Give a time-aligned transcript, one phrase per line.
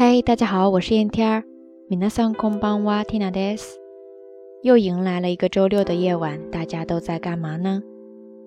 [0.00, 1.44] 嗨，大家好，我是燕天儿。
[1.88, 3.78] 皆さんこんばんは、ティナです。
[4.62, 7.82] 又迎来了一个周六的夜晚，大家都在干嘛呢？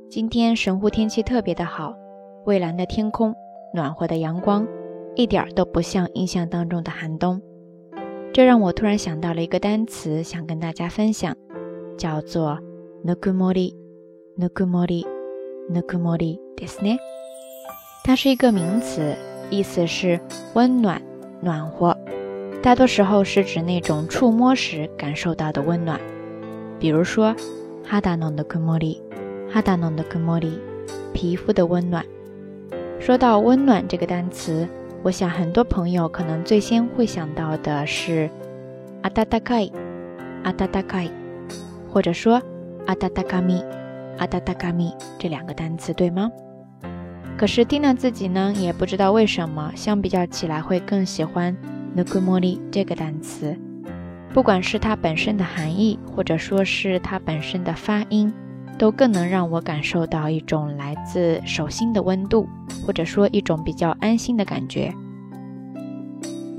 [0.09, 1.93] 今天神户天气特别的好，
[2.45, 3.33] 蔚蓝的天空，
[3.73, 4.67] 暖和的阳光，
[5.15, 7.41] 一点都不像印象当中的寒冬。
[8.33, 11.35] 这让我突然想到了一个单词，想跟大家分享，
[11.97, 12.59] 叫做
[13.03, 13.75] ぬくもり、
[14.37, 15.05] ぬくもり、
[15.69, 16.97] ぬくもりですね。
[18.03, 19.15] 它是一个名词，
[19.49, 20.19] 意思是
[20.53, 21.01] 温暖、
[21.43, 21.97] 暖和，
[22.61, 25.99] 大多时候是指那种触摸时感受到的温暖。
[26.79, 27.35] 比如说，
[27.83, 29.01] 肌のぬくもり、
[29.53, 30.59] 肌のぬくもり，
[31.13, 32.05] 皮肤的温暖。
[32.99, 34.67] 说到温暖这个单词，
[35.03, 38.29] 我想很多朋友可能最先会想到的是
[39.01, 39.71] あたたかい、
[40.43, 41.09] あたたかい，
[41.91, 42.41] 或者说
[42.85, 43.63] あたたかみ、
[44.17, 46.29] あたたかみ这两个单词，对吗？
[47.36, 51.54] 可是蒂娜自己呢，也不知道为什么，相比较起来会更喜欢
[51.96, 53.56] “nukumori” 这个单词。
[54.32, 58.32] 不管是它本身的含义，或者说是它本身的发音，
[58.78, 62.48] 都更能让我感受到一种来自手心的温度，
[62.86, 64.92] 或者说一种比较安心的感觉。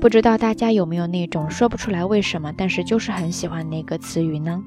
[0.00, 4.62] 不知道大家有没有那种说不出来为什么，但是就是很喜欢那个词语呢？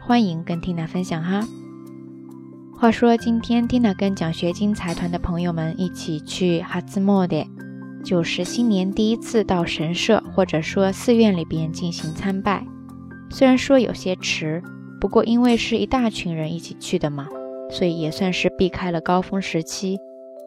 [0.00, 1.46] 欢迎跟缇娜分享哈。
[2.80, 7.44] 话说，今天 Tina 跟奖学金财团的朋友们一起去哈兹莫德，
[8.04, 12.64] 就是新年第一次到神社或者说寺院里边进行参拜。
[13.30, 14.62] 虽然说有些迟，
[15.00, 17.26] 不过因为是一大群人一起去的嘛，
[17.68, 19.98] 所以也算是避开了高峰时期。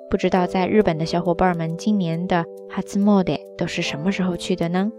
[0.10, 4.90] 不知道在日本的小伙伴们今年的哈兹莫德都是什么时候去的呢？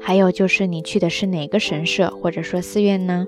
[0.00, 3.26] 还有就是你去的是哪个神社或者说寺院呢？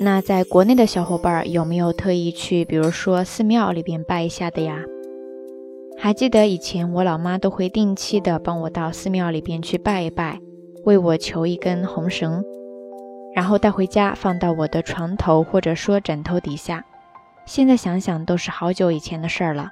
[0.00, 4.82] 那在国内的小伙伴有没有特意去，比如说寺庙里边拜一下的呀？
[5.96, 10.40] 还记得以前我老妈都会定期的帮我到寺庙里边去拜一拜，
[10.84, 12.42] 为我求一根红绳，
[13.36, 16.84] 然后带回家放到我的床头或者说枕头底下。
[17.46, 19.70] 现在想想都是好久以前的事儿了，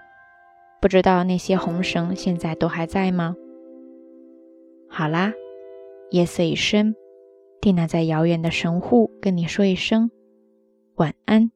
[0.81, 3.34] 不知道那些红绳现在都还在吗？
[4.89, 5.33] 好啦，
[6.11, 6.95] 夜色已深，
[7.60, 10.10] 蒂娜在遥远的神户跟你说一声。
[10.97, 11.50] 晚安。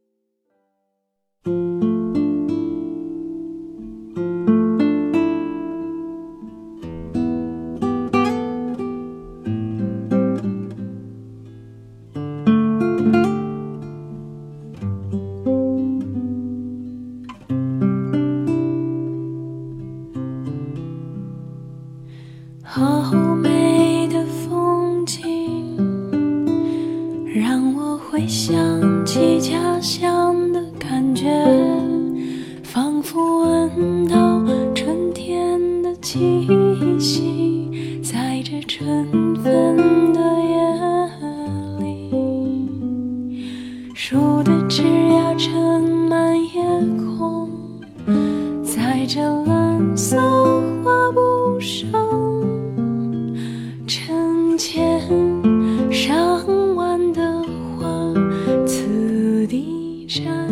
[33.77, 34.43] 闻到
[34.75, 36.47] 春天的气
[36.99, 40.57] 息，在这春分的夜
[41.81, 42.11] 里，
[43.95, 46.63] 树的枝桠撑满夜
[47.17, 47.49] 空，
[48.63, 50.19] 在这蓝色
[50.83, 51.91] 画布上，
[53.87, 54.85] 成千。
[59.47, 60.44] 记。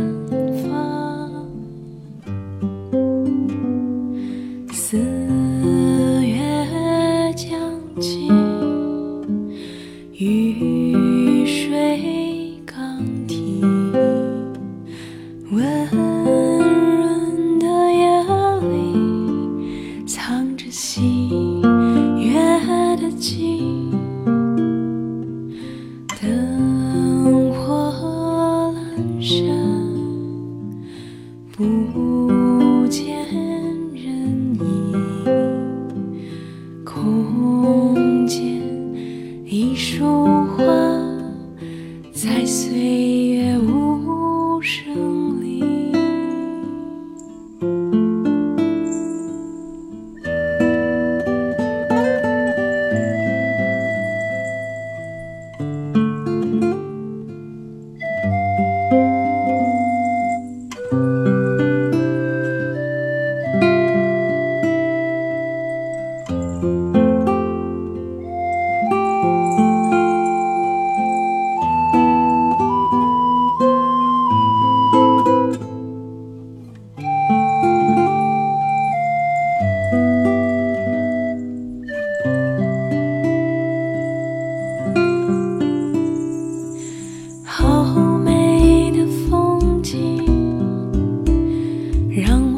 [92.15, 92.52] 让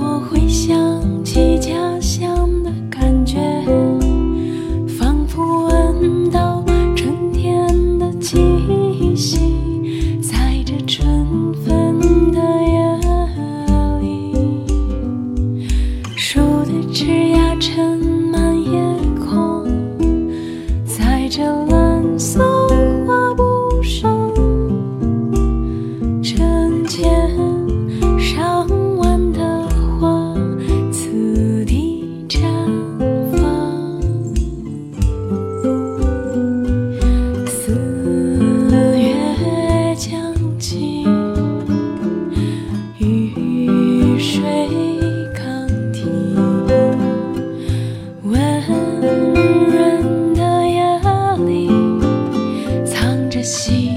[53.44, 53.93] 心。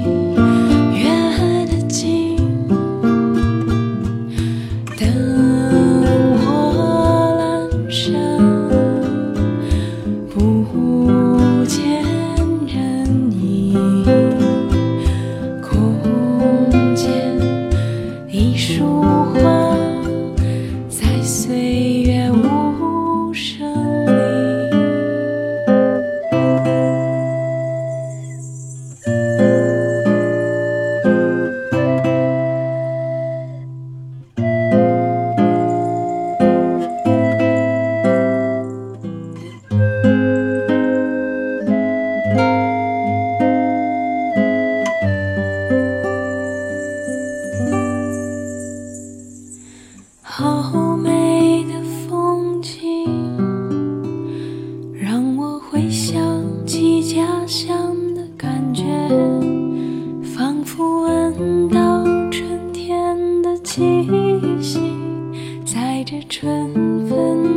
[66.39, 66.71] 春
[67.07, 67.56] 分